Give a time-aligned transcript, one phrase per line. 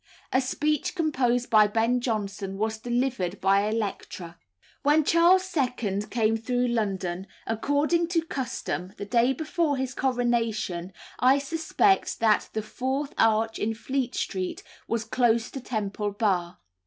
[0.33, 4.39] A speech composed by Ben Jonson was delivered by Electra.
[4.81, 6.01] When Charles II.
[6.09, 12.63] came through London, according to custom, the day before his coronation, I suspect that "the
[12.63, 16.57] fourth arch in Fleet Street" was close to Temple Bar.